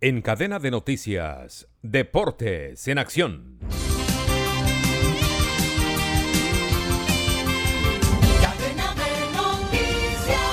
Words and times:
En 0.00 0.22
cadena 0.22 0.60
de 0.60 0.70
noticias, 0.70 1.66
Deportes 1.82 2.86
en 2.86 2.98
Acción. 2.98 3.58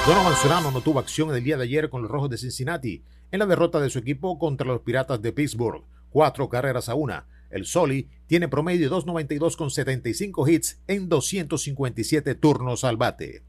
Donovan 0.07 0.35
Solano 0.41 0.71
no 0.71 0.81
tuvo 0.81 0.97
acción 0.97 1.29
en 1.29 1.35
el 1.35 1.43
día 1.43 1.57
de 1.57 1.63
ayer 1.65 1.91
con 1.91 2.01
los 2.01 2.09
Rojos 2.09 2.31
de 2.31 2.39
Cincinnati 2.39 3.03
en 3.29 3.37
la 3.37 3.45
derrota 3.45 3.79
de 3.79 3.91
su 3.91 3.99
equipo 3.99 4.39
contra 4.39 4.65
los 4.65 4.81
Piratas 4.81 5.21
de 5.21 5.31
Pittsburgh, 5.31 5.83
cuatro 6.09 6.49
carreras 6.49 6.89
a 6.89 6.95
una. 6.95 7.27
El 7.51 7.67
Soli 7.67 8.09
tiene 8.25 8.47
promedio 8.47 8.89
de 8.89 8.95
2.92 8.95 9.55
con 9.57 9.69
75 9.69 10.47
hits 10.47 10.81
en 10.87 11.07
257 11.07 12.33
turnos 12.33 12.83
al 12.83 12.97
bate. 12.97 13.43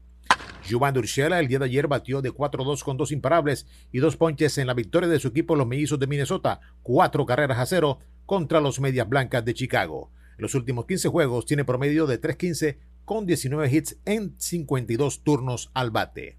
Giovanni 0.67 0.99
Urshela 0.99 1.39
el 1.39 1.47
día 1.47 1.59
de 1.59 1.65
ayer 1.65 1.87
batió 1.87 2.21
de 2.21 2.31
4-2 2.31 2.83
con 2.83 2.97
dos 2.97 3.11
imparables 3.11 3.65
y 3.91 3.99
dos 3.99 4.17
ponches 4.17 4.57
en 4.57 4.67
la 4.67 4.73
victoria 4.73 5.07
de 5.07 5.19
su 5.19 5.29
equipo 5.29 5.55
los 5.55 5.65
mellizos 5.65 5.97
de 5.97 6.07
Minnesota, 6.07 6.59
cuatro 6.83 7.25
carreras 7.25 7.57
a 7.57 7.65
cero 7.65 7.99
contra 8.25 8.59
los 8.59 8.79
Medias 8.81 9.07
Blancas 9.07 9.45
de 9.45 9.53
Chicago. 9.53 10.11
En 10.37 10.43
los 10.43 10.53
últimos 10.55 10.85
15 10.85 11.07
juegos 11.07 11.45
tiene 11.45 11.63
promedio 11.63 12.05
de 12.05 12.21
3.15 12.21 12.77
con 13.05 13.25
19 13.25 13.71
hits 13.71 13.97
en 14.05 14.35
52 14.37 15.23
turnos 15.23 15.71
al 15.73 15.91
bate. 15.91 16.37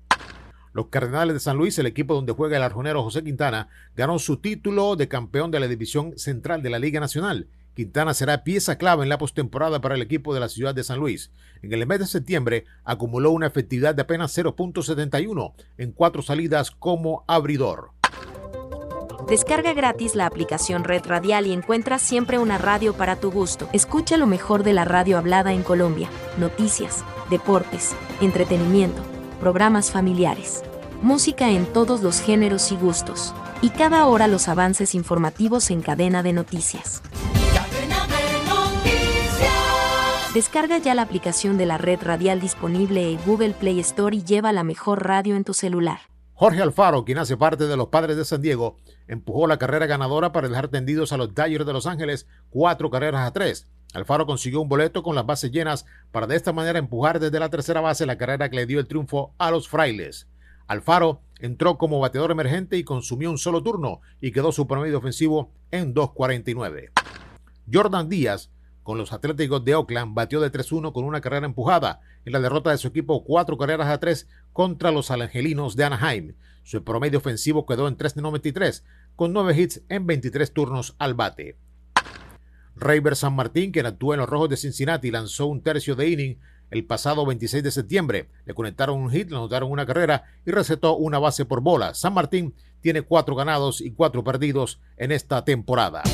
Los 0.75 0.89
Cardenales 0.89 1.35
de 1.35 1.41
San 1.41 1.57
Luis, 1.57 1.79
el 1.79 1.87
equipo 1.87 2.15
donde 2.15 2.35
juega 2.35 2.59
el 2.59 2.63
arjonero 2.63 3.03
José 3.03 3.25
Quintana, 3.25 3.69
ganó 3.97 4.19
su 4.19 4.37
título 4.37 4.95
de 4.95 5.09
campeón 5.09 5.51
de 5.51 5.61
la 5.61 5.67
División 5.67 6.19
Central 6.19 6.63
de 6.63 6.71
la 6.71 6.79
Liga 6.79 7.01
Nacional. 7.01 7.49
Quintana 7.79 8.13
será 8.13 8.43
pieza 8.43 8.77
clave 8.77 9.05
en 9.05 9.09
la 9.09 9.19
postemporada 9.19 9.81
para 9.81 9.95
el 9.95 10.03
equipo 10.03 10.35
de 10.35 10.41
la 10.41 10.49
ciudad 10.49 10.75
de 10.75 10.83
San 10.83 10.99
Luis. 10.99 11.31
En 11.63 11.73
el 11.73 11.87
mes 11.87 12.01
de 12.01 12.07
septiembre 12.07 12.65
acumuló 12.83 13.31
una 13.31 13.47
efectividad 13.47 13.95
de 13.95 14.03
apenas 14.03 14.37
0.71 14.37 15.53
en 15.77 15.93
cuatro 15.93 16.21
salidas 16.21 16.73
como 16.73 17.23
abridor. 17.29 17.93
Descarga 19.29 19.75
gratis 19.75 20.17
la 20.17 20.27
aplicación 20.27 20.83
Red 20.83 21.07
Radial 21.07 21.47
y 21.47 21.53
encuentra 21.53 22.01
siempre 22.01 22.39
una 22.39 22.59
radio 22.59 22.95
para 22.95 23.15
tu 23.15 23.31
gusto. 23.31 23.69
Escucha 23.73 24.17
lo 24.17 24.27
mejor 24.27 24.65
de 24.65 24.73
la 24.73 24.85
radio 24.85 25.17
hablada 25.17 25.53
en 25.53 25.63
Colombia, 25.63 26.11
noticias, 26.37 27.05
deportes, 27.31 27.95
entretenimiento 28.21 29.01
programas 29.39 29.93
familiares, 29.93 30.65
música 31.01 31.51
en 31.51 31.65
todos 31.67 32.03
los 32.03 32.21
géneros 32.21 32.73
y 32.73 32.77
gustos, 32.77 33.33
y 33.63 33.71
cada 33.71 34.07
hora 34.07 34.27
los 34.27 34.49
avances 34.49 34.97
informativos 34.97 35.71
en 35.71 35.81
cadena 35.81 36.25
de 36.25 36.33
noticias. 36.33 37.03
Descarga 40.39 40.79
ya 40.79 40.95
la 40.95 41.03
aplicación 41.03 41.59
de 41.59 41.67
la 41.67 41.79
red 41.79 42.01
radial 42.01 42.39
disponible 42.41 43.11
en 43.11 43.19
Google 43.27 43.55
Play 43.55 43.81
Store 43.81 44.15
y 44.15 44.23
lleva 44.23 44.53
la 44.53 44.63
mejor 44.63 45.05
radio 45.05 45.35
en 45.35 45.43
tu 45.43 45.53
celular. 45.53 45.99
Jorge 46.33 46.63
Alfaro, 46.63 47.05
quien 47.05 47.19
hace 47.19 47.37
parte 47.37 47.67
de 47.67 47.77
los 47.77 47.89
padres 47.89 48.17
de 48.17 48.25
San 48.25 48.41
Diego, 48.41 48.77
empujó 49.09 49.49
la 49.49 49.59
carrera 49.59 49.87
ganadora 49.87 50.31
para 50.31 50.49
dejar 50.49 50.69
tendidos 50.69 51.13
a 51.13 51.17
los 51.17 51.35
Dodgers 51.35 51.67
de 51.67 51.73
Los 51.73 51.89
Ángeles 51.89 52.29
cuatro 52.51 52.89
carreras 52.89 53.27
a 53.27 53.33
tres 53.33 53.69
Alfaro 53.95 54.27
consiguió 54.27 54.61
un 54.61 54.69
boleto 54.69 55.03
con 55.03 55.17
las 55.17 55.27
bases 55.27 55.51
llenas 55.51 55.87
para 56.13 56.29
de 56.29 56.37
esta 56.37 56.53
manera 56.53 56.79
empujar 56.79 57.19
desde 57.19 57.41
la 57.41 57.51
tercera 57.51 57.81
base 57.81 58.07
la 58.07 58.17
carrera 58.17 58.49
que 58.49 58.59
le 58.59 58.67
dio 58.67 58.79
el 58.79 58.87
triunfo 58.87 59.35
a 59.39 59.51
los 59.51 59.69
frailes. 59.69 60.29
Alfaro 60.69 61.21
entró 61.41 61.79
como 61.79 61.99
bateador 61.99 62.31
emergente 62.31 62.77
y 62.77 62.85
consumió 62.85 63.29
un 63.29 63.39
solo 63.39 63.65
turno 63.65 64.03
y 64.21 64.31
quedó 64.31 64.53
su 64.53 64.69
promedio 64.69 64.99
ofensivo 64.99 65.51
en 65.73 65.97
2.49. 65.97 66.93
Jordan 67.73 68.09
Díaz, 68.09 68.53
con 68.89 68.97
los 68.97 69.13
Atléticos 69.13 69.63
de 69.67 69.75
Oakland, 69.75 70.15
batió 70.15 70.41
de 70.41 70.51
3-1 70.51 70.95
con 70.95 71.05
una 71.05 71.21
carrera 71.21 71.45
empujada 71.45 72.01
en 72.25 72.33
la 72.33 72.41
derrota 72.41 72.71
de 72.71 72.79
su 72.79 72.89
equipo 72.89 73.23
cuatro 73.23 73.59
carreras 73.59 73.89
a 73.89 74.01
tres 74.01 74.31
contra 74.55 74.91
los 74.91 75.11
Angelinos 75.11 75.77
de 75.77 75.85
Anaheim. 75.85 76.37
Su 76.63 76.83
promedio 76.83 77.19
ofensivo 77.19 77.67
quedó 77.67 77.87
en 77.87 77.99
3.93 77.99 78.85
con 79.15 79.35
9 79.35 79.61
hits 79.61 79.83
en 79.91 80.07
23 80.07 80.55
turnos 80.55 80.97
al 80.99 81.13
bate. 81.13 81.59
Rayber 82.77 83.15
San 83.15 83.35
Martín, 83.35 83.73
quien 83.73 83.85
actúa 83.85 84.15
en 84.15 84.21
los 84.21 84.29
Rojos 84.31 84.49
de 84.49 84.57
Cincinnati, 84.57 85.11
lanzó 85.11 85.45
un 85.49 85.63
tercio 85.63 85.95
de 85.95 86.09
inning 86.09 86.39
el 86.71 86.87
pasado 86.87 87.27
26 87.27 87.63
de 87.63 87.71
septiembre. 87.71 88.31
Le 88.47 88.55
conectaron 88.55 88.99
un 88.99 89.11
hit, 89.11 89.29
le 89.29 89.37
anotaron 89.37 89.71
una 89.71 89.85
carrera 89.85 90.25
y 90.47 90.51
recetó 90.51 90.97
una 90.97 91.19
base 91.19 91.45
por 91.45 91.61
bola. 91.61 91.93
San 91.93 92.15
Martín 92.15 92.55
tiene 92.81 93.03
cuatro 93.03 93.35
ganados 93.35 93.83
y 93.83 93.91
cuatro 93.91 94.25
perdidos 94.25 94.81
en 94.97 95.13
esta 95.13 95.45
temporada. 95.45 96.05